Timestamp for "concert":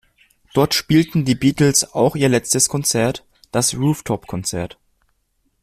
4.25-4.79